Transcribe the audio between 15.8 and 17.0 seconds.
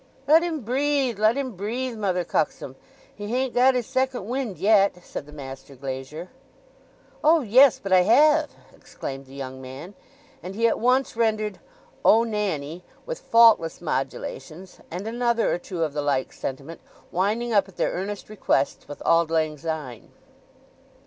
of the like sentiment,